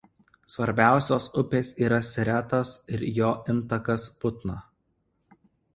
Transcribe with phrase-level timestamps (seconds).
[0.53, 4.61] Svarbiausios upės yra Siretas ir jo intakas Putna.